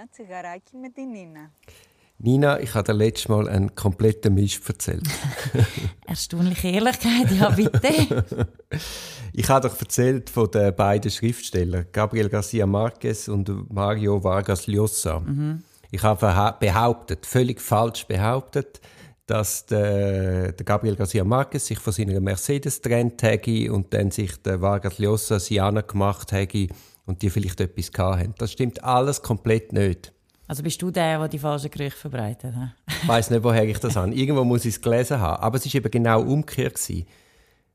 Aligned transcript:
Nina 0.00 0.12
Zigaraki 0.12 0.76
mit 0.78 0.96
die 0.96 1.04
Nina. 1.04 1.50
Nina, 2.18 2.58
ich 2.58 2.74
habe 2.74 2.84
dir 2.84 2.94
letztes 2.94 3.28
Mal 3.28 3.46
einen 3.48 3.74
kompletten 3.74 4.32
Mist 4.32 4.66
erzählt. 4.66 5.06
Erstaunliche 6.06 6.68
Ehrlichkeit, 6.68 7.30
ja 7.38 7.50
bitte. 7.50 8.24
ich 9.34 9.48
habe 9.50 9.68
doch 9.68 9.78
erzählt 9.78 10.30
von 10.30 10.50
den 10.50 10.74
beiden 10.74 11.10
Schriftstellern, 11.10 11.84
Gabriel 11.92 12.30
Garcia 12.30 12.64
Marquez 12.64 13.28
und 13.28 13.70
Mario 13.70 14.24
Vargas 14.24 14.66
Llosa. 14.66 15.20
Mhm. 15.20 15.64
Ich 15.90 16.02
habe 16.02 16.56
behauptet, 16.58 17.26
völlig 17.26 17.60
falsch 17.60 18.06
behauptet, 18.06 18.80
dass 19.26 19.66
der, 19.66 20.54
Gabriel 20.64 20.96
Garcia 20.96 21.24
Marquez 21.24 21.66
sich 21.66 21.78
von 21.78 21.92
seiner 21.92 22.20
Mercedes 22.20 22.80
trennt 22.80 23.22
hätte 23.22 23.70
und 23.70 23.92
dann 23.92 24.10
sich 24.10 24.40
der 24.40 24.62
Vargas 24.62 24.98
Llosa 24.98 25.38
Siana 25.38 25.82
gemacht 25.82 26.32
hätte 26.32 26.68
und 27.06 27.22
die 27.22 27.30
vielleicht 27.30 27.60
etwas 27.60 27.90
hatten. 27.96 28.34
Das 28.38 28.52
stimmt 28.52 28.82
alles 28.84 29.22
komplett 29.22 29.72
nicht. 29.72 30.12
Also 30.46 30.64
bist 30.64 30.82
du 30.82 30.90
der, 30.90 31.18
der 31.18 31.28
die 31.28 31.38
falschen 31.38 31.70
Gerüchte 31.70 32.00
verbreitet 32.00 32.54
hat? 32.56 32.70
ich 32.88 33.08
weiß 33.08 33.30
nicht, 33.30 33.44
woher 33.44 33.64
ich 33.64 33.78
das 33.78 33.94
habe. 33.94 34.12
Irgendwo 34.12 34.42
muss 34.42 34.64
ich 34.64 34.74
es 34.74 34.80
gelesen 34.80 35.20
haben. 35.20 35.40
Aber 35.42 35.58
es 35.58 35.64
war 35.64 35.74
eben 35.76 35.90
genau 35.90 36.22
umgekehrt. 36.22 36.74
Gewesen. 36.74 37.06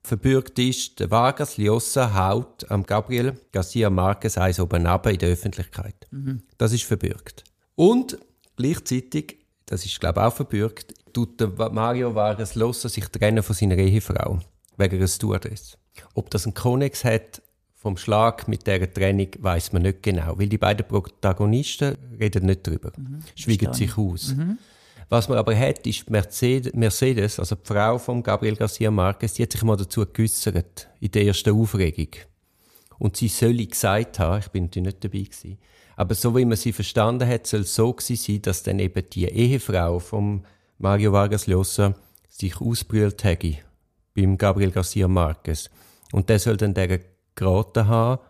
Verbürgt 0.03 0.59
ist, 0.59 0.99
der 0.99 1.09
Vargas 1.09 1.57
Llosa 1.57 2.13
haut 2.13 2.69
am 2.69 2.83
Gabriel 2.83 3.39
Garcia 3.51 3.89
Marquez 3.89 4.37
eins 4.37 4.59
oben 4.59 4.85
runter 4.85 5.09
in 5.09 5.17
der 5.17 5.29
Öffentlichkeit. 5.29 5.95
Mhm. 6.11 6.43
Das 6.57 6.73
ist 6.73 6.83
verbürgt. 6.83 7.43
Und 7.75 8.17
gleichzeitig, 8.55 9.39
das 9.65 9.85
ist 9.85 9.99
glaube 9.99 10.19
ich 10.19 10.25
auch 10.27 10.33
verbürgt, 10.33 10.93
tut 11.13 11.39
der 11.39 11.47
Mario 11.47 12.13
Vargas 12.13 12.55
Llosa 12.55 12.87
sich 12.89 13.07
trennen 13.07 13.41
von 13.41 13.55
seiner 13.55 13.77
Ehefrau. 13.77 14.39
Wegen 14.77 14.97
einer 14.97 15.07
Stewardess. 15.07 15.77
Ob 16.13 16.29
das 16.29 16.45
einen 16.45 16.53
Konnex 16.53 17.03
hat, 17.03 17.41
vom 17.85 17.97
Schlag 17.97 18.47
mit 18.47 18.65
dieser 18.65 18.91
Trennung 18.91 19.27
weiß 19.37 19.71
man 19.71 19.83
nicht 19.83 20.01
genau, 20.01 20.39
weil 20.39 20.49
die 20.49 20.57
beiden 20.57 20.87
Protagonisten 20.87 21.95
reden 22.19 22.47
nicht 22.47 22.65
darüber, 22.65 22.91
mhm. 22.97 23.19
schweigen 23.35 23.73
sich 23.73 23.95
aus. 23.95 24.33
Mhm. 24.33 24.57
Was 25.07 25.29
man 25.29 25.37
aber 25.37 25.55
hat, 25.55 25.85
ist 25.85 26.09
Mercedes, 26.09 26.73
Mercedes, 26.73 27.37
also 27.37 27.53
die 27.53 27.61
Frau 27.63 27.99
von 27.99 28.23
Gabriel 28.23 28.55
Garcia 28.55 28.89
Marquez, 28.89 29.35
die 29.35 29.43
hat 29.43 29.51
sich 29.51 29.61
mal 29.61 29.77
dazu 29.77 30.03
geäussert, 30.03 30.87
in 30.99 31.11
der 31.11 31.25
ersten 31.25 31.51
Aufregung. 31.51 32.07
Und 32.97 33.17
sie 33.17 33.27
soll 33.27 33.63
gesagt 33.63 34.17
haben, 34.17 34.39
ich 34.39 34.47
bin 34.47 34.63
natürlich 34.63 34.87
nicht 34.87 35.03
dabei 35.03 35.19
gewesen, 35.19 35.59
aber 35.95 36.15
so 36.15 36.35
wie 36.35 36.45
man 36.45 36.57
sie 36.57 36.73
verstanden 36.73 37.29
hat, 37.29 37.45
soll 37.45 37.61
es 37.61 37.75
so 37.75 37.93
gewesen 37.93 38.15
sein, 38.15 38.41
dass 38.41 38.63
dann 38.63 38.79
eben 38.79 39.03
die 39.13 39.25
Ehefrau 39.25 39.99
von 39.99 40.43
Mario 40.79 41.11
Vargas 41.11 41.45
Llosa 41.45 41.93
sich 42.29 42.59
ausbrüllt 42.59 43.23
hätte 43.23 43.57
beim 44.15 44.39
Gabriel 44.39 44.71
Garcia 44.71 45.07
Marquez. 45.07 45.69
Und 46.11 46.29
der 46.29 46.39
soll 46.39 46.57
dann 46.57 46.73
der 46.73 46.99
geraten 47.35 47.87
haben, 47.87 48.21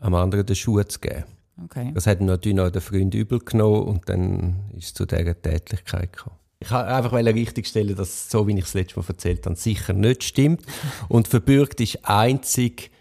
am 0.00 0.14
anderen 0.14 0.46
den 0.46 0.56
Schuh 0.56 0.82
zu 0.82 1.00
geben. 1.00 1.24
Okay. 1.64 1.92
Das 1.94 2.06
hat 2.06 2.20
natürlich 2.20 2.56
noch 2.56 2.70
der 2.70 2.82
Freund 2.82 3.14
übel 3.14 3.38
genommen 3.38 3.82
und 3.82 4.08
dann 4.08 4.70
ist 4.76 4.86
es 4.86 4.94
zu 4.94 5.06
dieser 5.06 5.40
Tätigkeit 5.40 6.12
gekommen. 6.12 6.36
Ich 6.60 6.70
wollte 6.70 6.94
einfach 6.94 7.12
richtigstellen, 7.12 7.96
dass 7.96 8.30
so, 8.30 8.46
wie 8.46 8.56
ich 8.56 8.64
es 8.64 8.74
letztes 8.74 8.96
Mal 8.96 9.04
erzählt 9.08 9.44
habe, 9.46 9.56
sicher 9.56 9.92
nicht 9.92 10.22
stimmt. 10.22 10.62
Und 11.08 11.26
verbürgt 11.26 11.80
ist 11.80 12.08
einzig, 12.08 12.92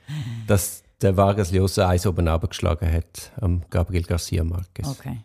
dass 0.48 0.84
der 1.02 1.16
Vargas 1.16 1.52
Llosa 1.52 1.88
eins 1.90 2.08
oben 2.08 2.28
abgeschlagen 2.28 2.92
hat, 2.92 3.32
am 3.40 3.62
Gabriel 3.70 4.04
Garcia 4.04 4.44
Marquez. 4.44 4.88
Okay. 4.88 5.20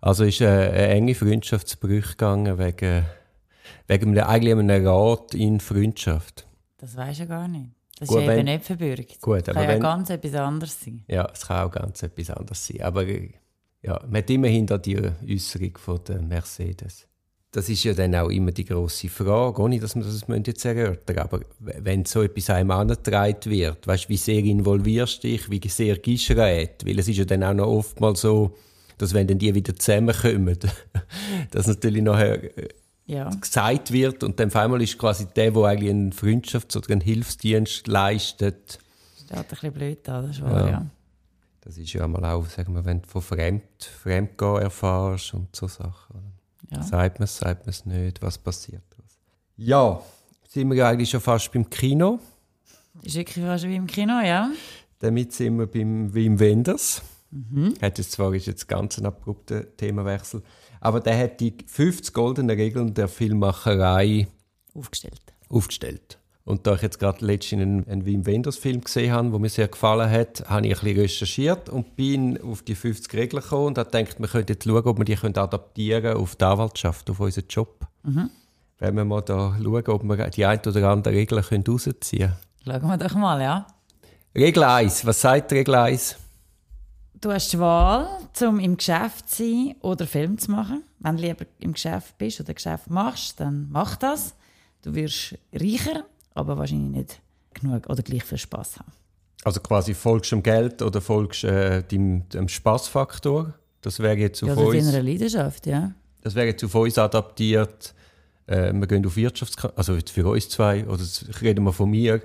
Also 0.00 0.24
ist 0.24 0.42
eine, 0.42 0.70
eine 0.70 0.88
enge 0.88 1.14
Freundschaftsbrüche 1.14 2.10
gegangen 2.10 2.58
wegen, 2.58 3.04
wegen 3.86 4.10
einem, 4.10 4.28
eigentlich 4.28 4.52
einem 4.52 4.86
Rat 4.86 5.34
in 5.34 5.58
Freundschaft. 5.58 6.46
Das 6.78 6.96
weiß 6.96 7.20
ich 7.20 7.28
gar 7.28 7.48
nicht. 7.48 7.70
Das 7.98 8.08
gut, 8.08 8.22
ist 8.22 8.28
eben 8.28 8.44
nicht 8.44 8.64
verbürgt. 8.64 9.20
Gut, 9.20 9.48
das 9.48 9.54
kann 9.54 9.64
ja 9.64 9.68
wenn, 9.70 9.80
ganz 9.80 10.10
etwas 10.10 10.34
anderes 10.34 10.80
sein. 10.80 11.02
Ja, 11.08 11.28
es 11.32 11.46
kann 11.46 11.66
auch 11.66 11.70
ganz 11.70 12.02
etwas 12.02 12.30
anderes 12.30 12.66
sein. 12.66 12.82
Aber 12.82 13.04
ja, 13.82 14.00
man 14.08 14.16
hat 14.18 14.30
immerhin 14.30 14.66
da 14.66 14.78
die 14.78 14.98
Äußerung 15.28 15.76
von 15.78 16.00
der 16.06 16.20
Mercedes. 16.22 17.06
Das 17.50 17.68
ist 17.68 17.82
ja 17.82 17.94
dann 17.94 18.14
auch 18.14 18.28
immer 18.28 18.52
die 18.52 18.66
große 18.66 19.08
Frage, 19.08 19.62
ohne 19.62 19.80
dass 19.80 19.94
man 19.94 20.04
das 20.04 20.24
jetzt 20.46 20.64
erörtern 20.66 21.18
Aber 21.18 21.40
wenn 21.58 22.04
so 22.04 22.22
etwas 22.22 22.50
einem 22.50 22.70
angetragen 22.70 23.50
wird, 23.50 23.86
weißt 23.86 24.04
du, 24.04 24.08
wie 24.10 24.16
sehr 24.18 24.44
involvierst 24.44 25.24
du 25.24 25.28
dich, 25.28 25.50
wie 25.50 25.66
sehr 25.68 25.96
gibst 25.96 26.28
du 26.28 26.36
Rat? 26.36 26.84
Weil 26.84 26.98
es 26.98 27.08
ist 27.08 27.16
ja 27.16 27.24
dann 27.24 27.42
auch 27.42 27.54
noch 27.54 27.66
oftmals 27.66 28.20
so, 28.20 28.54
dass 28.98 29.14
wenn 29.14 29.26
dann 29.26 29.38
die 29.38 29.54
wieder 29.54 29.74
zusammenkommen, 29.74 30.58
dass 31.50 31.66
natürlich 31.66 32.02
nachher 32.02 32.58
äh, 32.58 32.68
ja. 33.08 33.28
gesagt 33.30 33.92
wird 33.92 34.22
und 34.22 34.38
dann 34.38 34.48
auf 34.48 34.56
einmal 34.56 34.80
ist 34.82 34.98
quasi 34.98 35.26
der, 35.26 35.50
der 35.50 35.62
eigentlich 35.64 35.90
einen 35.90 36.12
Freundschafts- 36.12 36.76
oder 36.76 36.90
einen 36.90 37.00
Hilfsdienst 37.00 37.88
leistet. 37.88 38.78
Das 38.78 39.24
steht 39.24 39.36
ein 39.38 39.44
bisschen 39.48 39.72
blöd 39.72 39.98
da, 40.04 40.22
das 40.22 40.30
ist 40.36 40.42
wahr, 40.42 40.66
ja. 40.66 40.70
ja. 40.70 40.86
Das 41.62 41.76
ist 41.76 41.92
ja 41.92 42.06
mal 42.06 42.24
auch, 42.24 42.46
sagen 42.46 42.74
wir, 42.74 42.84
wenn 42.84 43.02
du 43.02 43.08
von 43.08 43.20
Fremd, 43.20 43.62
Fremdgehen 43.80 44.62
erfährst 44.62 45.34
und 45.34 45.54
so 45.54 45.66
Sachen. 45.66 46.32
Ja. 46.70 46.82
Sagt 46.82 47.18
man 47.18 47.24
es, 47.24 47.38
sagt 47.38 47.66
man 47.66 47.70
es 47.70 47.84
nicht, 47.84 48.22
was 48.22 48.38
passiert. 48.38 48.82
Ja, 49.56 50.00
sind 50.48 50.68
wir 50.68 50.76
ja 50.76 50.88
eigentlich 50.88 51.10
schon 51.10 51.20
fast 51.20 51.52
beim 51.52 51.68
Kino. 51.68 52.20
Ist 53.02 53.16
wirklich 53.16 53.44
fast 53.44 53.64
wie 53.64 53.76
im 53.76 53.86
Kino, 53.86 54.20
ja. 54.20 54.50
Damit 54.98 55.32
sind 55.32 55.58
wir 55.58 55.66
beim 55.66 56.12
Wim 56.14 56.38
Wenders. 56.38 57.02
Mhm. 57.30 57.74
Hat 57.80 57.96
zwar 57.98 58.34
ist 58.34 58.46
jetzt 58.46 58.68
ganz 58.68 58.98
ein 58.98 59.06
abrupter 59.06 59.76
Themawechsel, 59.76 60.42
aber 60.80 61.00
der 61.00 61.18
hat 61.18 61.40
die 61.40 61.54
50 61.66 62.14
goldenen 62.14 62.56
Regeln 62.56 62.94
der 62.94 63.08
Filmmacherei 63.08 64.28
aufgestellt. 64.74 65.20
aufgestellt. 65.48 66.18
Und 66.44 66.66
da 66.66 66.76
ich 66.76 66.80
jetzt 66.80 66.98
gerade 66.98 67.22
letztens 67.26 67.60
einen, 67.60 67.86
einen 67.88 68.06
Wim 68.06 68.24
Wenders 68.24 68.56
Film 68.56 68.80
gesehen 68.80 69.12
habe, 69.12 69.28
der 69.28 69.38
mir 69.38 69.50
sehr 69.50 69.68
gefallen 69.68 70.10
hat, 70.10 70.48
habe 70.48 70.66
ich 70.66 70.78
ein 70.78 70.84
bisschen 70.84 71.00
recherchiert 71.00 71.68
und 71.68 71.94
bin 71.94 72.40
auf 72.40 72.62
die 72.62 72.74
50 72.74 73.12
Regeln 73.12 73.42
gekommen 73.42 73.66
und 73.66 73.78
habe 73.78 73.90
gedacht, 73.90 74.18
wir 74.18 74.28
könnten 74.28 74.52
jetzt 74.52 74.64
schauen, 74.64 74.86
ob 74.86 74.96
wir 74.96 75.04
die 75.04 75.18
adaptieren 75.18 76.02
können 76.02 76.16
auf 76.16 76.36
die 76.36 76.44
Anwaltschaft, 76.46 77.10
auf 77.10 77.20
unseren 77.20 77.44
Job. 77.50 77.86
Mhm. 78.02 78.30
Wenn 78.78 78.96
wir 78.96 79.04
mal 79.04 79.20
da 79.20 79.58
schauen, 79.62 79.88
ob 79.88 80.04
wir 80.04 80.30
die 80.30 80.46
ein 80.46 80.60
oder 80.60 80.88
andere 80.88 81.12
Regel 81.12 81.38
rausziehen 81.38 81.98
können. 82.00 82.80
Schauen 82.80 82.88
wir 82.88 82.96
doch 82.96 83.14
mal, 83.14 83.42
ja. 83.42 83.66
Regel 84.34 84.62
1. 84.62 85.04
Was 85.04 85.20
sagt 85.20 85.52
Regel 85.52 85.74
1? 85.74 86.16
Du 87.20 87.32
hast 87.32 87.52
die 87.52 87.58
Wahl, 87.58 88.06
um 88.42 88.60
im 88.60 88.76
Geschäft 88.76 89.28
zu 89.28 89.42
sein 89.42 89.74
oder 89.80 90.06
Film 90.06 90.38
zu 90.38 90.52
machen. 90.52 90.84
Wenn 91.00 91.16
du 91.16 91.22
lieber 91.22 91.46
im 91.58 91.72
Geschäft 91.72 92.16
bist 92.16 92.40
oder 92.40 92.54
Geschäft 92.54 92.88
machst, 92.90 93.40
dann 93.40 93.68
mach 93.72 93.96
das. 93.96 94.34
Du 94.82 94.94
wirst 94.94 95.36
reicher, 95.52 96.04
aber 96.34 96.56
wahrscheinlich 96.58 96.96
nicht 96.96 97.20
genug 97.54 97.88
oder 97.88 98.02
gleich 98.02 98.22
viel 98.22 98.38
Spaß 98.38 98.78
haben. 98.78 98.92
Also 99.42 99.58
quasi 99.60 99.94
folgst 99.94 100.30
du 100.30 100.36
dem 100.36 100.42
Geld 100.44 100.80
oder 100.80 101.00
folgst 101.00 101.42
äh, 101.42 101.82
dem, 101.82 102.28
dem 102.28 102.48
Spaßfaktor? 102.48 103.54
Das 103.80 103.98
wäre 103.98 104.16
jetzt 104.16 104.42
auf 104.44 104.50
ja, 104.50 104.54
uns. 104.54 104.86
deiner 104.86 105.02
Leidenschaft, 105.02 105.66
ja. 105.66 105.92
Das 106.22 106.36
wäre 106.36 106.46
jetzt 106.46 106.62
auf 106.62 106.74
uns 106.74 106.98
adaptiert. 106.98 107.94
Äh, 108.46 108.72
wir 108.72 108.86
gehen 108.86 109.04
auf 109.04 109.16
Wirtschaftskanzlei, 109.16 109.76
also 109.76 109.98
für 110.12 110.28
uns 110.28 110.48
zwei, 110.48 110.86
oder 110.86 111.02
ich 111.02 111.40
rede 111.40 111.60
mal 111.60 111.72
von 111.72 111.90
mir. 111.90 112.22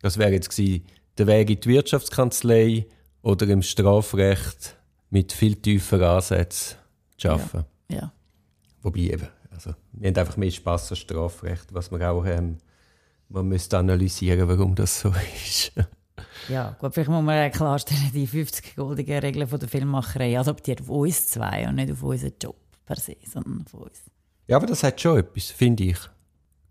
Das 0.00 0.18
wäre 0.18 0.32
jetzt 0.32 0.50
gewesen, 0.50 0.84
der 1.16 1.28
Weg 1.28 1.50
in 1.50 1.60
die 1.60 1.68
Wirtschaftskanzlei 1.68 2.86
oder 3.22 3.48
im 3.48 3.62
Strafrecht 3.62 4.76
mit 5.10 5.32
viel 5.32 5.56
tieferen 5.56 6.04
Ansätzen 6.04 6.76
zu 7.16 7.30
arbeiten. 7.30 7.64
Ja. 7.88 7.96
ja. 7.96 8.12
Wobei 8.82 9.00
eben, 9.00 9.28
also, 9.50 9.74
wir 9.92 10.08
haben 10.08 10.16
einfach 10.16 10.36
mehr 10.36 10.50
Spass 10.50 10.90
an 10.90 10.96
Strafrecht, 10.96 11.72
was 11.72 11.90
man 11.90 12.02
auch 12.02 12.24
ähm, 12.26 12.58
man 13.32 13.48
müsste 13.48 13.78
analysieren, 13.78 14.48
warum 14.48 14.74
das 14.74 15.00
so 15.00 15.12
ist. 15.46 15.72
ja, 16.48 16.76
gut, 16.78 16.94
vielleicht 16.94 17.10
muss 17.10 17.22
man 17.22 17.50
klarstellen, 17.50 18.10
die 18.12 18.26
50 18.26 18.76
goldigen 18.76 19.18
Regeln 19.18 19.46
von 19.46 19.58
der 19.58 19.68
Filmmacherei 19.68 20.38
adaptiert 20.38 20.80
auf 20.82 20.88
uns 20.88 21.28
zwei 21.28 21.66
und 21.68 21.76
nicht 21.76 21.92
auf 21.92 22.02
unseren 22.02 22.34
Job 22.40 22.56
per 22.84 22.96
se, 22.96 23.16
sondern 23.26 23.64
auf 23.66 23.74
uns. 23.74 24.02
Ja, 24.46 24.56
aber 24.56 24.66
das 24.66 24.82
hat 24.82 25.00
schon 25.00 25.18
etwas, 25.18 25.46
finde 25.46 25.84
ich. 25.84 25.98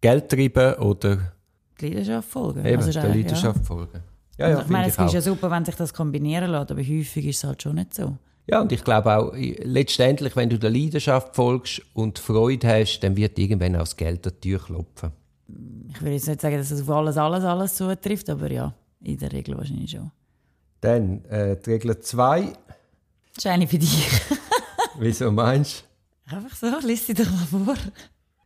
Geld 0.02 0.30
treiben 0.30 0.76
oder... 0.76 1.34
Die 1.80 1.88
Leidenschaft 1.88 2.30
folgen. 2.30 2.66
Eben, 2.66 2.78
also 2.78 2.92
der 2.92 3.10
Leidenschaft 3.10 3.60
ja. 3.60 3.64
folgen. 3.64 4.04
Ja, 4.42 4.50
ja, 4.50 4.62
ich 4.62 4.68
meine, 4.68 4.88
es 4.88 4.98
ist 4.98 5.14
ja 5.14 5.22
super, 5.22 5.52
wenn 5.52 5.66
sich 5.66 5.76
das 5.76 5.94
kombinieren 5.94 6.52
lässt, 6.52 6.72
aber 6.72 6.82
häufig 6.82 7.26
ist 7.26 7.38
es 7.38 7.44
halt 7.44 7.62
schon 7.62 7.76
nicht 7.76 7.94
so. 7.94 8.18
Ja, 8.48 8.62
und 8.62 8.72
ich 8.72 8.84
glaube 8.84 9.16
auch, 9.16 9.34
letztendlich, 9.34 10.36
wenn 10.36 10.50
du 10.50 10.58
der 10.58 10.72
Leidenschaft 10.72 11.36
folgst 11.36 11.82
und 11.94 12.20
Freude 12.20 12.68
hast, 12.68 13.00
dann 13.02 13.16
wird 13.16 13.38
irgendwann 13.38 13.76
auch 13.76 13.82
das 13.82 13.96
Geld 13.96 14.26
an 14.26 14.34
die 14.34 14.50
Tür 14.50 14.60
klopfen. 14.60 15.12
Ich 15.90 16.02
will 16.02 16.14
jetzt 16.14 16.28
nicht 16.28 16.42
sagen, 16.42 16.58
dass 16.58 16.72
es 16.72 16.82
auf 16.82 16.90
alles, 16.90 17.18
alles, 17.18 17.44
alles 17.44 17.76
zutrifft, 17.76 18.30
aber 18.30 18.52
ja, 18.52 18.74
in 19.04 19.18
der 19.18 19.32
Regel 19.32 19.58
wahrscheinlich 19.58 19.92
schon. 19.92 20.12
Dann 20.82 21.24
äh, 21.26 21.56
die 21.58 21.72
Regel 21.72 22.00
2. 22.00 22.42
Das 22.42 23.46
ist 23.46 23.48
eine 23.48 23.68
für 23.68 23.78
dich. 23.78 24.10
Wieso 25.00 25.32
meinst 25.32 25.86
du? 26.28 26.36
Einfach 26.36 26.56
so, 26.56 26.88
lies 26.88 27.06
sie 27.06 27.14
doch 27.14 27.30
mal 27.30 27.66
vor. 27.66 27.76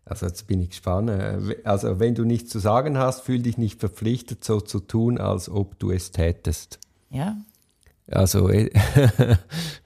Also 0.05 0.27
jetzt 0.27 0.45
bin 0.45 0.61
ich 0.61 0.69
gespannt. 0.69 1.11
Also 1.63 1.99
wenn 1.99 2.13
du 2.13 2.25
nichts 2.25 2.51
zu 2.51 2.59
sagen 2.59 2.97
hast, 2.97 3.21
fühl 3.21 3.39
dich 3.39 3.57
nicht 3.57 3.79
verpflichtet, 3.79 4.43
so 4.43 4.61
zu 4.61 4.79
tun, 4.79 5.17
als 5.17 5.49
ob 5.49 5.79
du 5.79 5.91
es 5.91 6.11
tätest. 6.11 6.79
Ja. 7.09 7.37
Also. 8.11 8.49
Äh, 8.49 8.69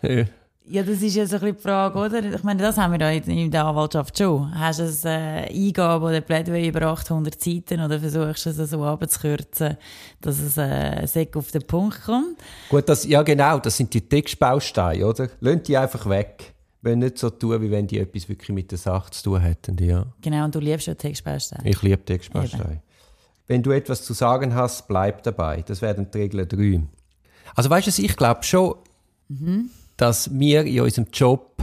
ja, 0.65 0.83
das 0.83 1.01
ist 1.01 1.15
jetzt 1.15 1.33
ein 1.33 1.39
bisschen 1.39 1.55
die 1.55 1.61
Frage, 1.61 1.97
oder? 1.97 2.21
Ich 2.21 2.43
meine, 2.43 2.61
das 2.61 2.77
haben 2.77 2.91
wir 2.91 2.97
da 2.97 3.09
in 3.11 3.49
der 3.49 3.63
Anwaltschaft 3.63 4.17
schon. 4.17 4.53
Hast 4.59 4.79
du 4.79 5.07
eine 5.07 5.49
äh, 5.49 5.67
Eingabe 5.67 6.05
oder 6.05 6.19
Plädoyer 6.19 6.67
über 6.67 6.81
800 6.81 7.41
Seiten 7.41 7.79
oder 7.81 7.97
versuchst 7.97 8.45
du 8.45 8.49
es 8.49 8.69
so 8.69 8.83
abzukürzen, 8.83 9.77
dass 10.19 10.39
es 10.39 10.57
äh, 10.57 11.05
Säck 11.07 11.37
auf 11.37 11.51
den 11.51 11.65
Punkt 11.65 12.03
kommt? 12.03 12.37
Gut, 12.69 12.89
das, 12.89 13.05
ja 13.05 13.23
genau, 13.23 13.59
das 13.59 13.77
sind 13.77 13.93
die 13.93 14.01
Textbausteine, 14.01 15.05
oder? 15.05 15.29
Lönt 15.39 15.69
die 15.69 15.77
einfach 15.77 16.09
weg. 16.09 16.53
Wenn 16.81 16.99
nicht 16.99 17.17
so 17.17 17.29
tun, 17.29 17.61
wie 17.61 17.71
wenn 17.71 17.87
die 17.87 17.99
etwas 17.99 18.29
wirklich 18.29 18.49
mit 18.49 18.71
der 18.71 18.77
Sache 18.77 19.11
zu 19.11 19.23
tun 19.23 19.41
hätten, 19.41 19.77
ja. 19.83 20.05
Genau, 20.21 20.45
und 20.45 20.55
du 20.55 20.59
liebst 20.59 20.87
ja 20.87 20.95
Textbausteine. 20.95 21.69
Ich 21.69 21.81
liebe 21.81 22.03
Textbausteine. 22.03 22.81
Wenn 23.47 23.63
du 23.63 23.71
etwas 23.71 24.03
zu 24.03 24.13
sagen 24.13 24.53
hast, 24.53 24.87
bleib 24.87 25.23
dabei. 25.23 25.63
Das 25.63 25.81
wären 25.81 26.09
die 26.09 26.17
Regeln 26.17 26.47
drei. 26.47 26.81
Also 27.55 27.69
weißt 27.69 27.97
du, 27.97 28.01
ich 28.01 28.15
glaube 28.15 28.43
schon, 28.43 28.75
mhm. 29.27 29.71
dass 29.97 30.29
wir 30.31 30.63
in 30.63 30.81
unserem 30.81 31.07
Job 31.11 31.57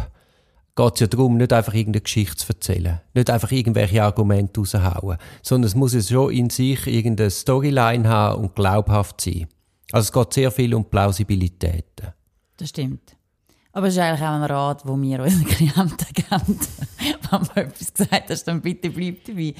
geht 0.76 0.94
es 0.94 1.00
ja 1.00 1.06
darum, 1.06 1.38
nicht 1.38 1.52
einfach 1.52 1.72
irgendeine 1.72 2.02
Geschichte 2.02 2.36
zu 2.36 2.52
erzählen, 2.52 3.00
nicht 3.14 3.30
einfach 3.30 3.50
irgendwelche 3.50 4.02
Argumente 4.02 4.60
raushauen, 4.60 5.16
sondern 5.42 5.68
es 5.68 5.74
muss 5.74 5.94
ja 5.94 6.02
schon 6.02 6.32
in 6.32 6.50
sich 6.50 6.86
irgendeine 6.86 7.30
Storyline 7.30 8.06
haben 8.06 8.42
und 8.42 8.54
glaubhaft 8.54 9.22
sein. 9.22 9.46
Also 9.92 10.06
es 10.06 10.12
geht 10.12 10.34
sehr 10.34 10.50
viel 10.50 10.74
um 10.74 10.84
Plausibilität. 10.84 12.02
Das 12.58 12.68
stimmt. 12.68 13.15
Aber 13.76 13.88
es 13.88 13.94
ist 13.94 14.00
eigentlich 14.00 14.22
auch 14.22 14.32
ein 14.32 14.42
Rat, 14.42 14.88
den 14.88 15.02
wir 15.02 15.20
unseren 15.22 15.44
Klienten 15.48 16.06
geben. 16.14 16.58
Wenn 17.30 17.40
du 17.42 17.60
etwas 17.60 17.92
gesagt 17.92 18.30
hast, 18.30 18.44
dann 18.44 18.62
bitte 18.62 18.88
bleib 18.88 19.22
dabei. 19.26 19.52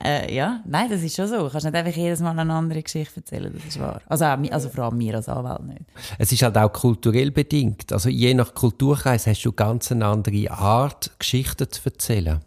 Äh, 0.00 0.32
ja, 0.32 0.62
nein, 0.64 0.88
das 0.88 1.02
ist 1.02 1.16
schon 1.16 1.26
so. 1.26 1.38
Du 1.38 1.50
kannst 1.50 1.64
nicht 1.66 1.74
einfach 1.74 1.96
jedes 1.96 2.20
Mal 2.20 2.38
eine 2.38 2.52
andere 2.52 2.84
Geschichte 2.84 3.16
erzählen, 3.16 3.52
das 3.52 3.64
ist 3.64 3.80
wahr. 3.80 4.00
Also, 4.06 4.26
also 4.26 4.68
vor 4.68 4.84
allem 4.84 4.98
mir 4.98 5.16
als 5.16 5.28
Anwalt 5.28 5.64
nicht. 5.66 5.80
Es 6.18 6.30
ist 6.30 6.42
halt 6.44 6.56
auch 6.56 6.72
kulturell 6.72 7.32
bedingt. 7.32 7.92
Also 7.92 8.10
je 8.10 8.32
nach 8.34 8.54
Kulturkreis 8.54 9.26
hast 9.26 9.42
du 9.42 9.50
ganz 9.50 9.90
eine 9.90 10.06
andere 10.06 10.52
Art, 10.52 11.10
Geschichten 11.18 11.68
zu 11.68 11.80
erzählen. 11.84 12.42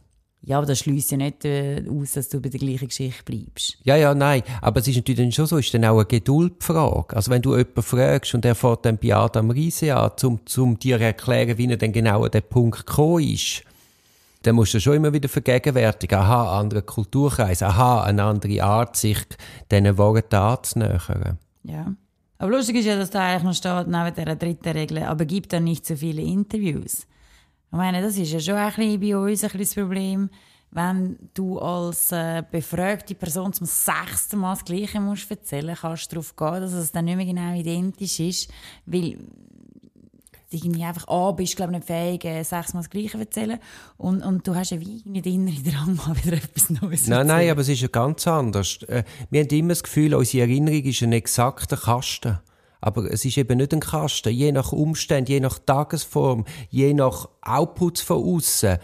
Ja, 0.48 0.60
aber 0.60 0.66
das 0.66 0.80
schließt 0.80 1.12
ja 1.12 1.18
nicht 1.18 1.44
äh, 1.44 1.84
aus, 1.90 2.14
dass 2.14 2.30
du 2.30 2.40
bei 2.40 2.48
der 2.48 2.62
gleichen 2.62 2.88
Geschichte 2.88 3.22
bleibst. 3.26 3.80
Ja, 3.84 3.98
ja, 3.98 4.16
nein. 4.16 4.44
Aber 4.62 4.80
es 4.80 4.88
ist 4.88 4.96
natürlich 4.96 5.20
dann 5.20 5.32
schon 5.34 5.46
so, 5.46 5.58
ist 5.58 5.74
dann 5.74 5.84
auch 5.84 5.98
eine 5.98 6.06
Geduldfrage. 6.06 7.18
Also 7.18 7.32
wenn 7.32 7.42
du 7.42 7.58
jemanden 7.58 7.82
fragst 7.82 8.34
und 8.34 8.46
er 8.46 8.56
fährt 8.56 8.86
dann 8.86 8.98
bei 8.98 9.14
Adam 9.14 9.52
Riese 9.52 9.94
an, 9.94 10.12
um, 10.24 10.40
um 10.56 10.80
dir 10.80 11.02
erklären, 11.02 11.58
wie 11.58 11.70
er 11.70 11.76
dann 11.76 11.92
genau 11.92 12.24
an 12.24 12.32
den 12.32 12.44
Punkt 12.44 12.86
gekommen 12.86 13.26
ist, 13.26 13.64
dann 14.44 14.56
musst 14.56 14.74
du 14.74 14.80
schon 14.80 14.94
immer 14.94 15.12
wieder 15.12 15.28
vergegenwärtigen, 15.28 16.18
aha, 16.18 16.58
anderer 16.58 16.82
Kulturkreis, 16.82 17.62
aha, 17.62 18.04
eine 18.04 18.24
andere 18.24 18.64
Art, 18.64 18.96
sich 18.96 19.18
diesen 19.70 19.98
Worten 19.98 20.34
anzunähern. 20.34 21.40
Ja. 21.64 21.94
Aber 22.38 22.52
lustig 22.52 22.78
ist 22.78 22.86
ja, 22.86 22.96
dass 22.96 23.10
da 23.10 23.20
eigentlich 23.20 23.44
noch 23.44 23.54
steht, 23.54 23.88
neben 23.88 24.16
dieser 24.16 24.36
dritten 24.38 24.70
Regel, 24.70 25.04
aber 25.04 25.26
gibt 25.26 25.52
dann 25.52 25.66
nicht 25.66 25.86
so 25.86 25.98
viele 25.98 26.22
Interviews. 26.22 27.06
Ich 27.78 27.80
meine, 27.80 28.02
das 28.02 28.18
ist 28.18 28.32
ja 28.32 28.40
schon 28.40 28.56
ein 28.56 28.74
bisschen 28.74 29.00
bei 29.00 29.16
uns 29.16 29.44
ein 29.44 29.52
bisschen 29.52 29.60
das 29.60 29.76
Problem, 29.76 30.30
wenn 30.72 31.16
du 31.36 31.60
als 31.60 32.12
äh, 32.12 32.42
befragte 32.50 33.14
Person 33.14 33.54
zum 33.54 33.68
sechsten 33.68 34.40
Mal 34.40 34.56
das 34.56 34.66
Gleiche 34.66 35.00
musst 35.00 35.30
erzählen 35.30 35.78
kannst 35.80 36.12
du 36.12 36.16
darauf 36.16 36.36
gehen, 36.36 36.62
dass 36.62 36.74
es 36.74 36.92
dann 36.92 37.06
nicht 37.06 37.18
mehr 37.18 37.28
genau 37.28 37.54
identisch 37.54 38.20
ist, 38.20 38.50
weil 38.88 39.12
du 39.12 39.18
irgendwie 40.50 40.86
einfach 40.86 41.08
A, 41.08 41.30
bist 41.34 41.56
glaube 41.56 41.74
nicht 41.74 41.86
fähig, 41.86 42.26
äh, 42.26 42.42
sechsmal 42.42 42.82
das 42.82 42.90
Gleiche 42.90 43.12
zu 43.12 43.20
erzählen 43.20 43.60
und, 43.98 44.24
und 44.24 44.48
du 44.48 44.56
hast 44.56 44.72
ja 44.72 44.80
wie 44.82 45.04
nicht 45.06 45.28
inneren 45.28 45.64
Drang, 45.64 45.96
mal 45.98 46.18
wieder 46.18 46.38
etwas 46.38 46.72
Neues 46.72 47.04
zu 47.04 47.12
Nein, 47.12 47.28
nein, 47.28 47.52
aber 47.52 47.62
es 47.62 47.70
ist 47.70 47.82
ja 47.82 47.90
ganz 47.90 48.26
anders. 48.26 48.80
Äh, 48.88 49.04
wir 49.30 49.42
haben 49.42 49.50
immer 49.50 49.70
das 49.70 49.84
Gefühl, 49.84 50.16
unsere 50.16 50.50
Erinnerung 50.50 50.82
ist 50.82 51.04
ein 51.04 51.14
exakter 51.14 51.78
Kasten. 51.78 52.40
Aber 52.82 53.12
es 53.12 53.26
ist 53.26 53.38
eben 53.38 53.58
nicht 53.58 53.74
ein 53.74 53.80
Kasten. 53.80 54.34
Je 54.34 54.52
nach 54.52 54.72
Umständen, 54.72 55.32
je 55.32 55.40
nach 55.40 55.60
Tagesform, 55.60 56.46
je 56.70 56.94
nach 56.94 57.30
Outputs 57.42 58.02
von 58.02 58.24
außen, 58.24 58.78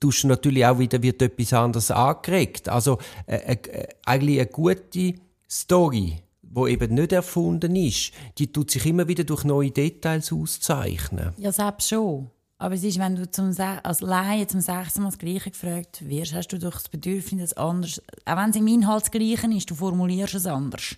tust 0.00 0.24
natürlich 0.24 0.66
auch 0.66 0.78
wieder 0.78 1.02
wird 1.02 1.22
etwas 1.22 1.52
anderes 1.52 1.90
angeregt. 1.90 2.68
Also 2.68 2.98
äh, 3.26 3.54
äh, 3.54 3.88
eigentlich 4.04 4.40
eine 4.40 4.48
gute 4.48 5.14
Story, 5.48 6.22
wo 6.42 6.66
eben 6.66 6.94
nicht 6.94 7.12
erfunden 7.12 7.76
ist, 7.76 8.12
die 8.38 8.50
tut 8.50 8.70
sich 8.70 8.86
immer 8.86 9.06
wieder 9.06 9.24
durch 9.24 9.44
neue 9.44 9.70
Details 9.70 10.32
auszeichnen. 10.32 11.32
Ja, 11.36 11.52
selbst 11.52 11.88
schon. 11.88 12.30
Aber 12.58 12.74
es 12.74 12.84
ist, 12.84 12.98
wenn 12.98 13.16
du 13.16 13.30
zum, 13.30 13.54
als 13.82 14.00
Laie 14.02 14.46
zum 14.46 14.60
sechsten 14.60 15.02
Mal 15.02 15.08
das 15.08 15.18
Gleiche 15.18 15.50
gefragt 15.50 16.06
wirst, 16.06 16.34
hast 16.34 16.48
du 16.48 16.58
doch 16.58 16.74
das 16.74 16.90
Bedürfnis, 16.90 17.50
das 17.50 17.52
anders, 17.54 18.02
auch 18.26 18.36
wenn 18.36 18.50
es 18.50 18.56
im 18.56 18.66
Inhalt 18.66 19.04
das 19.04 19.10
Gleiche 19.10 19.50
ist, 19.54 19.70
du 19.70 19.74
formulierst 19.74 20.34
es 20.34 20.46
anders 20.46 20.96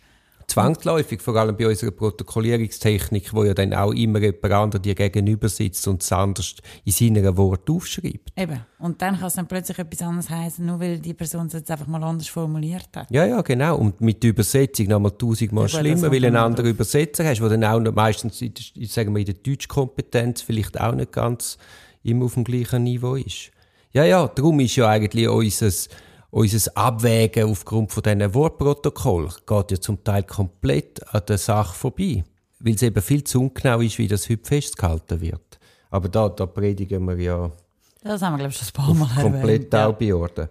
zwangsläufig, 0.53 1.21
vor 1.21 1.37
allem 1.37 1.57
bei 1.57 1.67
unserer 1.67 1.91
Protokollierungstechnik, 1.91 3.33
wo 3.33 3.45
ja 3.45 3.55
dann 3.55 3.73
auch 3.75 3.93
immer 3.93 4.21
jemand 4.21 4.53
anderes 4.53 4.83
dir 4.83 4.95
gegenüber 4.95 5.49
sitzt 5.49 5.87
und 5.89 6.03
es 6.03 6.13
anders 6.13 6.55
in 6.85 6.93
seinen 6.93 7.37
Wort 7.37 7.69
aufschreibt. 7.71 8.33
Eben. 8.37 8.61
Und 8.79 9.01
dann 9.01 9.19
kann 9.19 9.29
es 9.29 9.35
dann 9.35 9.47
plötzlich 9.47 9.79
etwas 9.79 10.03
anderes 10.03 10.29
heißen, 10.29 10.65
nur 10.65 10.81
weil 10.81 10.99
die 10.99 11.15
Person 11.15 11.47
es 11.47 11.55
jetzt 11.55 11.71
einfach 11.71 11.87
mal 11.87 12.03
anders 12.03 12.29
formuliert 12.29 12.89
hat. 12.95 13.11
Ja, 13.11 13.25
ja, 13.25 13.41
genau. 13.41 13.77
Und 13.77 14.01
mit 14.01 14.23
der 14.23 14.31
Übersetzung 14.31 14.89
noch 14.89 15.01
mal 15.01 15.11
tausendmal 15.11 15.69
ja, 15.69 15.81
schlimmer, 15.81 16.11
weil 16.11 16.25
einen 16.25 16.37
anderen 16.37 16.71
Übersetzer 16.71 17.25
hast, 17.25 17.41
der 17.41 17.49
dann 17.49 17.65
auch 17.65 17.81
noch 17.81 17.95
meistens, 17.95 18.39
sagen 18.39 19.15
wir, 19.15 19.21
in 19.21 19.27
der 19.27 19.35
Deutschkompetenz 19.35 20.43
vielleicht 20.43 20.81
auch 20.81 20.95
nicht 20.95 21.13
ganz 21.13 21.59
immer 22.03 22.27
auf 22.27 22.35
dem 22.35 22.45
gleichen 22.45 22.83
Niveau 22.83 23.15
ist. 23.15 23.51
Ja, 23.93 24.05
ja, 24.05 24.27
darum 24.27 24.61
ist 24.61 24.77
ja 24.77 24.89
eigentlich 24.89 25.29
unser 25.29 25.71
unser 26.33 26.77
Abwägen 26.77 27.45
aufgrund 27.45 27.93
von 27.93 28.03
diesen 28.03 28.35
Wortprotokoll 28.35 29.29
geht 29.47 29.71
ja 29.71 29.81
zum 29.81 30.03
Teil 30.03 30.23
komplett 30.23 31.07
an 31.15 31.23
der 31.29 31.39
Sache 31.39 31.75
vorbei. 31.75 32.25
Weil 32.59 32.75
es 32.75 32.83
eben 32.83 33.03
viel 33.03 33.23
zu 33.23 33.41
ungenau 33.41 33.81
ist, 33.81 33.99
wie 33.99 34.09
das 34.09 34.29
heute 34.29 34.45
festgehalten 34.45 35.21
wird. 35.21 35.59
Aber 35.91 36.09
da, 36.09 36.29
da 36.31 36.47
predigen 36.47 37.07
wir 37.07 37.19
ja. 37.19 37.51
Das 38.03 38.23
haben 38.23 38.35
wir, 38.35 38.39
glaube 38.39 38.53
ich, 38.53 38.59
schon 38.59 38.69
ein 38.69 38.73
paar 38.73 38.95
Mal 38.95 39.23
Komplett 39.23 39.75
auch 39.75 39.93
bei 39.93 40.49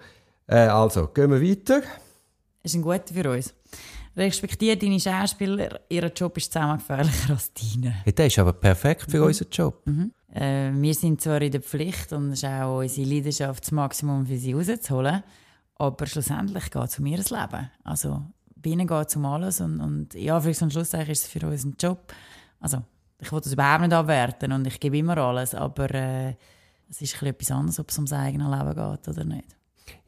Äh, 0.48 0.68
also, 0.68 1.08
gehen 1.08 1.32
wir 1.32 1.42
weiter. 1.42 1.82
Das 1.82 2.72
ist 2.72 2.76
ein 2.76 2.82
guter 2.84 3.14
für 3.14 3.32
uns. 3.32 3.54
Respektiert 4.16 4.84
deine 4.84 5.00
Schauspieler, 5.00 5.80
ihr 5.90 6.12
Job 6.16 6.38
ist 6.38 6.52
zehnmal 6.52 6.78
gefährlicher 6.78 7.34
als 7.34 7.52
deine. 7.54 7.96
Ja, 8.06 8.12
der 8.12 8.28
ist 8.28 8.38
aber 8.38 8.54
perfekt 8.54 9.10
für 9.10 9.20
mhm. 9.20 9.24
unseren 9.24 9.50
Job. 9.50 9.82
Mhm. 9.86 10.12
Äh, 10.34 10.72
wir 10.74 10.94
sind 10.94 11.22
zwar 11.22 11.42
in 11.42 11.52
der 11.52 11.62
Pflicht 11.62 12.12
und 12.14 12.34
es 12.34 12.44
ist 12.44 12.46
auch 12.46 12.80
unsere 12.80 13.10
Leidenschaft, 13.10 13.64
das 13.64 13.72
Maximum 13.72 14.28
für 14.28 14.38
sie 14.38 14.54
rauszuholen. 14.54 15.24
Aber 15.82 16.06
schlussendlich 16.06 16.70
geht 16.70 16.84
es 16.84 17.00
um 17.00 17.08
ihr 17.08 17.18
Leben. 17.18 17.72
Also 17.84 18.22
bei 18.56 18.70
ihnen 18.70 18.86
geht 18.86 19.08
es 19.08 19.16
um 19.16 19.26
alles 19.26 19.62
und, 19.62 19.82
und 19.82 20.14
ja, 20.14 20.40
für 20.40 20.50
und 20.64 20.72
Schluss 20.72 20.94
ist 20.94 21.10
es 21.10 21.26
für 21.26 21.44
uns 21.48 21.66
ein 21.66 21.76
Job. 21.80 22.14
Also 22.60 22.84
ich 23.18 23.32
will 23.32 23.42
das 23.42 23.54
überhaupt 23.54 23.82
nicht 23.82 23.94
abwerten 23.94 24.52
und 24.52 24.68
ich 24.68 24.80
gebe 24.80 25.00
immer 25.00 25.18
alles, 25.18 25.56
aber 25.56 25.90
äh, 25.96 26.36
es 26.88 27.02
ist 27.02 27.20
etwas 27.24 27.50
anderes, 27.50 27.80
ob 27.80 27.90
es 27.90 27.98
ums 27.98 28.14
eigene 28.14 28.48
Leben 28.48 28.76
geht 28.76 29.08
oder 29.08 29.24
nicht. 29.24 29.56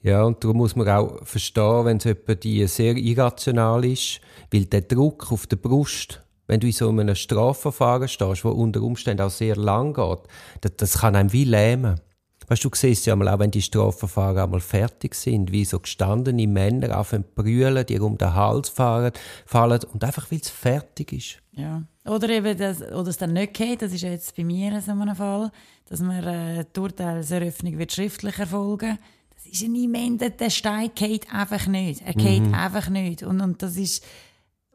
Ja, 0.03 0.23
und 0.23 0.43
darum 0.43 0.57
muss 0.57 0.75
man 0.75 0.87
auch 0.89 1.25
verstehen, 1.25 1.85
wenn 1.85 1.97
es 1.97 2.39
die 2.41 2.67
sehr 2.67 2.95
irrational 2.95 3.83
ist, 3.83 4.21
weil 4.51 4.65
der 4.65 4.81
Druck 4.81 5.31
auf 5.31 5.47
der 5.47 5.55
Brust, 5.55 6.21
wenn 6.45 6.59
du 6.59 6.67
in 6.67 6.73
so 6.73 6.87
einem 6.87 7.15
Strafverfahren 7.15 8.07
stehst, 8.07 8.45
wo 8.45 8.49
unter 8.49 8.83
Umständen 8.83 9.23
auch 9.23 9.31
sehr 9.31 9.55
lang 9.55 9.95
geht, 9.95 10.19
das, 10.61 10.73
das 10.77 10.97
kann 10.99 11.15
einem 11.15 11.33
wie 11.33 11.45
lähmen. 11.45 11.99
Weißt 12.47 12.63
du, 12.63 12.69
du 12.69 12.75
siehst 12.75 13.05
ja 13.05 13.15
mal 13.15 13.27
auch, 13.27 13.39
wenn 13.39 13.51
die 13.51 13.61
Strafverfahren 13.61 14.37
einmal 14.37 14.59
fertig 14.59 15.15
sind, 15.15 15.51
wie 15.51 15.65
so 15.65 15.79
gestandene 15.79 16.47
Männer 16.47 16.97
anfangen 16.97 17.25
zu 17.25 17.43
brüllen, 17.43 17.85
die 17.85 17.99
um 17.99 18.17
den 18.17 18.33
Hals 18.33 18.69
fahren, 18.69 19.11
fallen 19.45 19.81
und 19.91 20.03
einfach, 20.03 20.31
weil 20.31 20.39
es 20.39 20.49
fertig 20.49 21.13
ist. 21.13 21.37
Ja. 21.51 21.83
Oder 22.05 22.29
eben, 22.29 22.57
das, 22.57 22.81
oder 22.81 23.09
es 23.09 23.17
dann 23.17 23.33
nicht 23.33 23.53
geht, 23.53 23.81
das 23.81 23.93
ist 23.93 24.01
jetzt 24.01 24.35
bei 24.35 24.43
mir 24.43 24.81
so 24.81 24.91
ein 24.91 25.15
Fall, 25.15 25.51
dass 25.87 26.01
man 26.01 26.23
äh, 26.23 26.65
die 26.75 26.79
Urteilseröffnung 26.79 27.77
wird 27.77 27.93
schriftlich 27.93 28.39
erfolgen 28.39 28.97
Das 29.35 29.45
ist 29.45 29.63
ein 29.63 29.75
immenser, 29.75 30.29
der 30.31 30.49
Stein 30.49 30.91
geht 30.95 31.31
einfach 31.33 31.67
nicht. 31.67 32.01
Er 32.01 32.13
geht 32.13 32.43
mhm. 32.43 32.53
einfach 32.53 32.89
nicht. 32.89 33.23
Und, 33.23 33.41
und 33.41 33.61
das 33.61 33.77
ist 33.77 34.03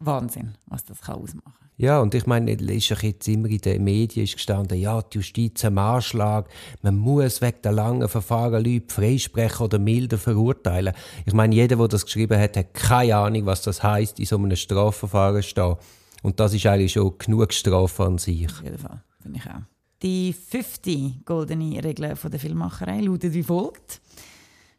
Wahnsinn, 0.00 0.56
was 0.66 0.84
das 0.84 1.00
kann 1.00 1.16
ausmachen 1.16 1.54
kann. 1.58 1.68
Ja, 1.80 2.00
und 2.00 2.12
ich 2.12 2.26
meine, 2.26 2.52
es 2.52 2.60
ist 2.60 2.88
ja 2.88 2.96
jetzt 3.00 3.28
immer 3.28 3.48
in 3.48 3.58
den 3.58 3.84
Medien 3.84 4.24
ist 4.24 4.34
gestanden, 4.34 4.80
ja, 4.80 5.00
die 5.00 5.18
Justiz 5.18 5.64
am 5.64 5.78
Anschlag, 5.78 6.48
man 6.82 6.96
muss 6.96 7.40
wegen 7.40 7.62
der 7.62 7.70
langen 7.70 8.08
Verfahren 8.08 8.64
Leute 8.64 8.92
freisprechen 8.92 9.64
oder 9.64 9.78
milder 9.78 10.18
verurteilen. 10.18 10.92
Ich 11.24 11.34
meine, 11.34 11.54
jeder, 11.54 11.76
der 11.76 11.86
das 11.86 12.04
geschrieben 12.04 12.40
hat, 12.40 12.56
hat 12.56 12.74
keine 12.74 13.16
Ahnung, 13.16 13.46
was 13.46 13.62
das 13.62 13.80
heißt, 13.84 14.18
in 14.18 14.26
so 14.26 14.36
einem 14.36 14.56
Strafverfahren 14.56 15.42
stehen. 15.44 15.76
Und 16.22 16.40
das 16.40 16.52
ist 16.52 16.66
eigentlich 16.66 16.92
schon 16.92 17.16
genug 17.16 17.52
Strafe 17.52 18.04
an 18.04 18.18
sich. 18.18 18.48
Auf 18.48 18.64
jeden 18.64 18.78
Fall, 18.78 19.00
finde 19.22 19.38
ich 19.38 19.46
auch. 19.46 19.62
Die 20.02 20.32
fünfte 20.32 21.12
goldene 21.24 21.82
Regel 21.82 22.16
von 22.16 22.30
der 22.30 22.40
Filmmacherei 22.40 23.00
lautet 23.00 23.34
wie 23.34 23.42
folgt. 23.44 24.00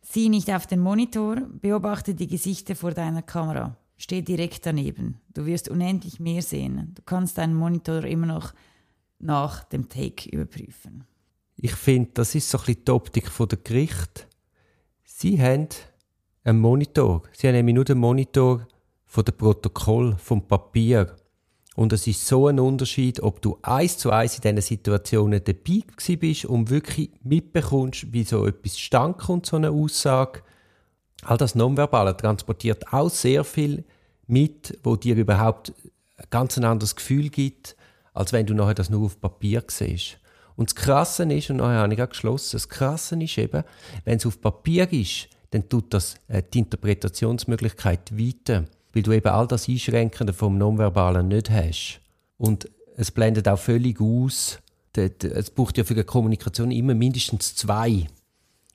Sieh 0.01 0.27
nicht 0.27 0.51
auf 0.51 0.67
den 0.67 0.79
Monitor, 0.79 1.37
beobachte 1.61 2.13
die 2.13 2.27
Gesichter 2.27 2.75
vor 2.75 2.91
deiner 2.91 3.21
Kamera. 3.21 3.77
Steh 4.01 4.21
direkt 4.21 4.65
daneben. 4.65 5.19
Du 5.33 5.45
wirst 5.45 5.67
unendlich 5.67 6.21
mehr 6.21 6.41
sehen. 6.41 6.93
Du 6.95 7.01
kannst 7.05 7.37
deinen 7.37 7.53
Monitor 7.53 8.05
immer 8.05 8.27
noch 8.27 8.53
nach 9.19 9.65
dem 9.65 9.89
Take 9.89 10.29
überprüfen. 10.29 11.03
Ich 11.57 11.73
finde, 11.73 12.11
das 12.13 12.33
ist 12.33 12.49
so 12.49 12.57
ein 12.59 12.63
bisschen 12.65 12.85
die 12.85 12.91
Optik 12.91 13.29
der 13.37 13.57
Gericht. 13.61 14.27
Sie 15.03 15.41
haben 15.41 15.67
einen 16.45 16.59
Monitor. 16.59 17.23
Sie 17.33 17.47
haben 17.47 17.55
nämlich 17.55 17.75
nur 17.75 17.83
den 17.83 17.97
Monitor 17.97 18.65
von 19.05 19.25
dem 19.25 19.35
Protokoll, 19.35 20.15
vom 20.17 20.47
Papier. 20.47 21.17
Und 21.75 21.91
es 21.91 22.07
ist 22.07 22.25
so 22.25 22.47
ein 22.47 22.57
Unterschied, 22.57 23.21
ob 23.21 23.41
du 23.41 23.57
eins 23.63 23.97
zu 23.97 24.11
eins 24.11 24.35
in 24.35 24.41
diesen 24.43 24.61
Situationen 24.61 25.43
dabei 25.43 25.83
bist 26.15 26.45
und 26.45 26.69
wirklich 26.69 27.11
mitbekommst, 27.21 28.13
wie 28.13 28.23
so 28.23 28.47
etwas 28.47 28.79
stand 28.79 29.17
kommt, 29.17 29.45
so 29.45 29.57
eine 29.57 29.71
Aussage, 29.71 30.41
all 31.23 31.37
das 31.37 31.55
Nonverbale 31.55 32.15
transportiert 32.15 32.93
auch 32.93 33.09
sehr 33.09 33.43
viel 33.43 33.83
mit, 34.27 34.77
wo 34.83 34.95
dir 34.95 35.15
überhaupt 35.15 35.73
ein 36.17 36.25
ganz 36.29 36.57
anderes 36.57 36.95
Gefühl 36.95 37.29
gibt, 37.29 37.75
als 38.13 38.33
wenn 38.33 38.45
du 38.45 38.53
nachher 38.53 38.73
das 38.73 38.89
nur 38.89 39.05
auf 39.05 39.19
Papier 39.19 39.63
siehst. 39.67 40.17
Und 40.55 40.69
das 40.69 40.75
Krasse 40.75 41.23
ist, 41.23 41.49
und 41.49 41.57
nachher 41.57 41.79
habe 41.79 41.93
ich 41.93 42.01
auch 42.01 42.09
geschlossen, 42.09 42.57
das 42.57 42.67
Krasse 42.67 43.21
ist 43.21 43.37
eben, 43.37 43.63
wenn 44.03 44.17
es 44.17 44.25
auf 44.25 44.41
Papier 44.41 44.91
ist, 44.91 45.29
dann 45.51 45.67
tut 45.67 45.93
das 45.93 46.15
äh, 46.27 46.43
die 46.53 46.59
Interpretationsmöglichkeit 46.59 48.17
weiter, 48.17 48.65
weil 48.93 49.03
du 49.03 49.11
eben 49.11 49.29
all 49.29 49.47
das 49.47 49.69
Einschränkende 49.69 50.33
vom 50.33 50.57
Nonverbalen 50.57 51.27
nicht 51.27 51.49
hast. 51.49 52.01
Und 52.37 52.69
es 52.97 53.11
blendet 53.11 53.47
auch 53.47 53.59
völlig 53.59 54.01
aus, 54.01 54.59
es 54.95 55.49
braucht 55.51 55.77
ja 55.77 55.83
für 55.85 55.95
die 55.95 56.03
Kommunikation 56.03 56.71
immer 56.71 56.93
mindestens 56.93 57.55
zwei. 57.55 58.07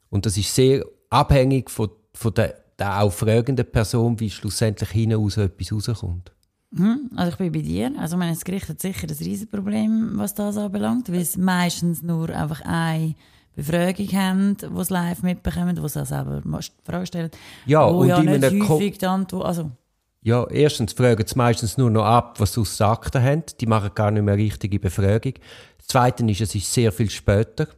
Und 0.09 0.25
das 0.25 0.39
ist 0.39 0.55
sehr 0.55 0.85
abhängig 1.11 1.71
von, 1.71 1.91
von 2.15 2.35
der, 2.35 2.55
der 2.79 3.03
auch 3.03 3.13
fragenden 3.13 3.71
Person, 3.71 4.19
wie 4.21 4.31
schlussendlich 4.31 4.91
hinaus 4.91 5.37
etwas 5.37 5.73
rauskommt. 5.73 6.33
Hm, 6.77 7.11
also 7.15 7.33
ich 7.33 7.39
bin 7.39 7.53
bei 7.53 7.61
dir. 7.61 7.93
Also 7.99 8.17
meine, 8.17 8.33
das 8.33 8.45
Gericht 8.45 8.69
hat 8.69 8.81
sicher 8.81 9.07
ein 9.09 9.17
Riesenproblem, 9.17 10.13
was 10.15 10.35
das 10.35 10.57
anbelangt, 10.57 11.11
weil 11.11 11.21
es 11.21 11.37
meistens 11.37 12.03
nur 12.03 12.31
einfach 12.31 12.63
eine 12.63 13.15
Befragung 13.55 14.09
haben, 14.09 14.57
die 14.57 14.81
es 14.81 14.91
live 14.91 15.23
mitbekommen, 15.23 15.81
wo 15.81 15.87
sie 15.87 16.05
selber 16.05 16.43
Fragen 16.85 17.07
stellen. 17.07 17.31
Ja, 17.67 17.93
wo 17.93 18.01
und 18.01 18.09
ja 18.09 18.23
nicht 18.23 18.69
häufig 18.69 18.99
die 18.99 19.07
Antwort... 19.07 19.47
Also, 19.47 19.71
ja, 20.23 20.47
erstens 20.49 20.95
fragen 20.95 21.25
sie 21.27 21.37
meistens 21.37 21.77
nur 21.77 21.91
noch 21.91 22.05
ab, 22.05 22.41
was 22.41 22.55
sie 22.55 22.61
aus 22.61 22.81
Akten 22.81 23.23
haben. 23.23 23.45
Die 23.61 23.67
machen 23.67 23.91
gar 23.95 24.11
nicht 24.11 24.23
mehr 24.23 24.37
richtige 24.37 24.81
Befragung. 24.81 25.35
Das 25.77 25.87
Zweite 25.89 26.25
ist, 26.25 26.41
es 26.41 26.55
ist 26.55 26.73
sehr 26.73 26.91
viel 26.91 27.11
später. 27.11 27.69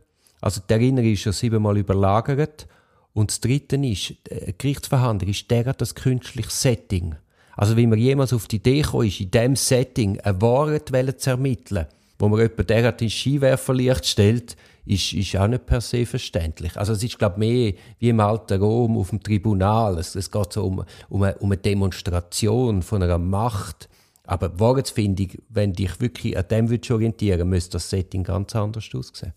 Also 0.40 0.60
die 0.66 0.72
Erinnerung 0.72 1.12
ist 1.12 1.24
ja 1.24 1.32
siebenmal 1.32 1.76
überlagert. 1.76 2.68
Und 3.16 3.30
das 3.30 3.40
Dritte 3.40 3.76
ist, 3.76 4.10
die 4.10 4.54
Gerichtsverhandlung 4.58 5.30
ist 5.30 5.50
derart 5.50 5.80
das 5.80 5.94
künstliche 5.94 6.50
Setting. 6.50 7.14
Also 7.56 7.74
wie 7.78 7.86
man 7.86 7.98
jemals 7.98 8.34
auf 8.34 8.46
die 8.46 8.56
Idee 8.56 8.82
gekommen 8.82 9.06
ist, 9.06 9.20
in 9.20 9.30
diesem 9.30 9.56
Setting 9.56 10.20
eine 10.20 10.42
Wahrheit 10.42 10.90
zu 11.18 11.30
ermitteln, 11.30 11.86
wo 12.18 12.28
man 12.28 12.40
jemanden 12.40 12.66
derart 12.66 13.00
ins 13.00 13.14
Skiwerferlicht 13.14 14.04
stellt, 14.04 14.54
ist, 14.84 15.14
ist 15.14 15.34
auch 15.34 15.48
nicht 15.48 15.64
per 15.64 15.80
se 15.80 16.04
verständlich. 16.04 16.76
Also 16.76 16.92
es 16.92 17.02
ist, 17.02 17.18
glaube 17.18 17.36
ich, 17.36 17.38
mehr 17.38 17.72
wie 18.00 18.10
im 18.10 18.20
alten 18.20 18.62
Rom 18.62 18.98
auf 18.98 19.08
dem 19.08 19.22
Tribunal. 19.22 19.98
Es, 19.98 20.14
es 20.14 20.30
geht 20.30 20.52
so 20.52 20.66
um, 20.66 20.84
um, 21.08 21.22
eine, 21.22 21.38
um 21.38 21.50
eine 21.50 21.56
Demonstration 21.56 22.82
von 22.82 23.02
einer 23.02 23.16
Macht. 23.16 23.88
Aber 24.24 24.60
Wahrheitsfindung, 24.60 25.28
wenn 25.48 25.72
dich 25.72 25.98
wirklich 26.02 26.36
an 26.36 26.48
dem 26.50 26.66
orientieren 26.66 27.38
würdest, 27.38 27.50
müsste 27.50 27.70
das 27.72 27.88
Setting 27.88 28.24
ganz 28.24 28.54
anders 28.54 28.84
aussehen. 28.94 29.32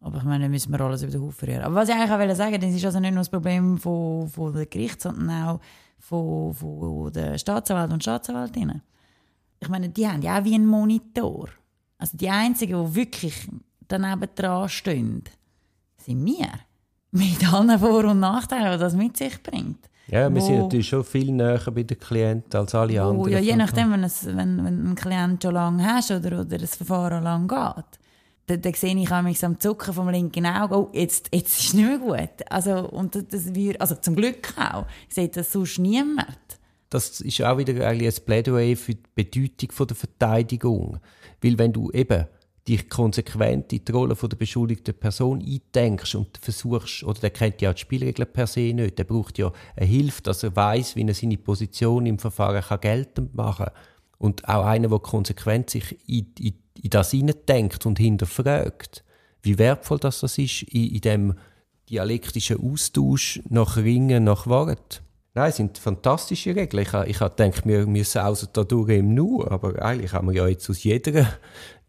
Aber 0.00 0.18
ich 0.18 0.24
meine, 0.24 0.48
müssen 0.48 0.72
wir 0.72 0.80
alles 0.80 1.02
über 1.02 1.12
den 1.12 1.22
Haufen 1.22 1.48
rühren. 1.48 1.62
Aber 1.62 1.74
was 1.74 1.88
ich 1.88 1.94
eigentlich 1.94 2.10
auch 2.10 2.36
sagen 2.36 2.52
wollte, 2.52 2.66
das 2.66 2.74
ist 2.74 2.84
also 2.84 3.00
nicht 3.00 3.12
nur 3.12 3.20
das 3.20 3.28
Problem 3.28 3.76
von, 3.78 4.28
von 4.28 4.52
der 4.52 4.66
Gericht, 4.66 5.02
sondern 5.02 5.30
auch 5.30 5.60
von, 5.98 6.54
von 6.54 7.12
der 7.12 7.36
Staatsanwalt 7.36 7.92
und 7.92 8.02
Staatsanwältinnen. 8.02 8.82
Ich 9.60 9.68
meine, 9.68 9.90
die 9.90 10.08
haben 10.08 10.22
ja 10.22 10.38
auch 10.40 10.44
wie 10.44 10.54
einen 10.54 10.66
Monitor. 10.66 11.48
Also 11.98 12.16
die 12.16 12.30
Einzigen, 12.30 12.82
die 12.82 12.94
wirklich 12.94 13.46
daneben 13.86 14.28
dran 14.34 14.68
stehen, 14.70 15.22
sind 15.98 16.24
wir. 16.24 16.48
Mit 17.12 17.52
allen 17.52 17.78
Vor- 17.78 18.04
und 18.04 18.20
Nachteilen, 18.20 18.72
die 18.72 18.78
das 18.78 18.94
mit 18.94 19.16
sich 19.16 19.42
bringt. 19.42 19.90
Ja, 20.06 20.32
wir 20.32 20.40
wo, 20.40 20.44
sind 20.44 20.58
natürlich 20.58 20.88
schon 20.88 21.04
viel 21.04 21.30
näher 21.30 21.60
bei 21.70 21.82
den 21.82 21.98
Klienten 21.98 22.58
als 22.58 22.74
alle 22.74 22.94
wo, 22.94 23.10
anderen. 23.10 23.32
Ja, 23.32 23.38
je 23.38 23.54
nachdem, 23.54 23.92
wenn, 23.92 24.04
es, 24.04 24.26
wenn, 24.26 24.64
wenn 24.64 24.90
ein 24.90 24.94
Klient 24.94 25.42
schon 25.42 25.54
lange 25.54 25.84
hast 25.84 26.10
oder, 26.10 26.40
oder 26.40 26.58
das 26.58 26.76
Verfahren 26.76 27.22
lang 27.22 27.46
geht, 27.46 27.99
dann, 28.50 28.62
dann 28.62 28.74
sehe 28.74 28.96
ich 28.96 29.10
mich 29.22 29.44
am 29.44 29.60
Zucken 29.60 29.94
vom 29.94 30.08
linken 30.08 30.46
Auge, 30.46 30.76
oh, 30.76 30.90
jetzt, 30.92 31.28
jetzt 31.32 31.58
ist 31.58 31.68
es 31.68 31.74
nicht 31.74 31.86
mehr 31.86 31.98
gut. 31.98 32.30
Also, 32.50 32.88
und 32.88 33.14
das, 33.14 33.54
wir, 33.54 33.80
also 33.80 33.94
zum 33.94 34.16
Glück 34.16 34.52
auch. 34.58 34.86
Sehe 35.08 35.28
das 35.28 35.52
sonst 35.52 35.78
niemand. 35.78 36.36
Das 36.88 37.20
ist 37.20 37.40
auch 37.42 37.56
wieder 37.56 37.86
eigentlich 37.86 38.18
ein 38.18 38.24
Plädoyer 38.24 38.76
für 38.76 38.94
die 38.94 39.02
Bedeutung 39.14 39.86
der 39.86 39.96
Verteidigung. 39.96 40.98
Weil 41.40 41.58
wenn 41.58 41.72
du 41.72 41.90
eben 41.92 42.26
dich 42.66 42.88
konsequent 42.88 43.72
in 43.72 43.84
die 43.84 43.92
Rolle 43.92 44.14
der 44.14 44.36
beschuldigten 44.36 44.94
Person 44.94 45.40
eindenkst 45.40 46.14
und 46.16 46.36
versuchst, 46.38 47.04
oder 47.04 47.20
der 47.20 47.30
kennt 47.30 47.62
ja 47.62 47.72
die 47.72 47.80
Spielregeln 47.80 48.32
per 48.32 48.46
se 48.46 48.72
nicht, 48.74 48.98
der 48.98 49.04
braucht 49.04 49.38
ja 49.38 49.52
eine 49.76 49.86
Hilfe, 49.86 50.22
dass 50.22 50.42
er 50.42 50.54
weiß, 50.54 50.96
wie 50.96 51.06
er 51.06 51.14
seine 51.14 51.38
Position 51.38 52.06
im 52.06 52.18
Verfahren 52.18 52.62
kann 52.62 52.80
geltend 52.80 53.34
machen 53.34 53.66
kann. 53.66 53.74
Und 54.18 54.48
auch 54.48 54.66
einer, 54.66 54.88
der 54.88 54.98
konsequent 54.98 55.70
sich 55.70 55.96
in, 56.06 56.26
in, 56.38 56.54
in 56.74 56.90
das 56.90 57.10
hineindenkt 57.10 57.86
und 57.86 57.98
hinterfragt, 57.98 59.04
wie 59.42 59.58
wertvoll 59.58 59.98
das, 59.98 60.20
das 60.20 60.38
ist 60.38 60.62
in, 60.62 60.94
in 60.94 61.00
dem 61.00 61.34
dialektischen 61.88 62.60
Austausch 62.60 63.40
nach 63.48 63.76
Ringen, 63.76 64.24
nach 64.24 64.46
Wort. 64.46 65.02
Nein, 65.34 65.50
es 65.50 65.56
sind 65.56 65.78
fantastische 65.78 66.54
Regeln. 66.54 66.82
Ich, 66.82 66.92
ich 66.92 67.20
habe 67.20 67.34
gedacht, 67.34 67.66
wir 67.66 67.86
müssen 67.86 68.18
also 68.18 68.46
da 68.52 68.64
durch 68.64 68.90
im 68.90 69.14
Nur, 69.14 69.50
aber 69.50 69.80
eigentlich 69.80 70.12
haben 70.12 70.28
wir 70.28 70.34
ja 70.34 70.48
jetzt 70.48 70.68
aus 70.68 70.82
jeder 70.82 71.26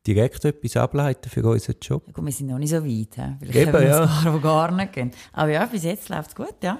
direkt 0.05 0.45
etwas 0.45 0.77
ableiten 0.77 1.29
für 1.29 1.43
unseren 1.43 1.75
Job. 1.81 2.03
Ja, 2.07 2.13
gut, 2.13 2.25
wir 2.25 2.31
sind 2.31 2.47
noch 2.47 2.57
nicht 2.57 2.69
so 2.69 2.83
weit. 2.83 3.15
He? 3.15 3.35
Vielleicht 3.39 3.55
Eben, 3.55 3.73
haben 3.73 3.81
wir 3.81 3.89
ja. 3.89 4.01
ein 4.01 4.23
paar, 4.23 4.33
die 4.33 4.41
gar 4.41 4.71
nicht 4.71 4.93
gehen. 4.93 5.11
Aber 5.33 5.51
ja, 5.51 5.65
bis 5.65 5.83
jetzt 5.83 6.09
läuft 6.09 6.29
es 6.29 6.35
gut, 6.35 6.55
ja. 6.63 6.79